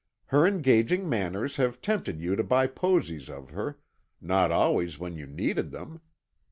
[0.25, 3.77] Her engaging manners have tempted you to buy posies of her,
[4.19, 6.01] not always when you needed them.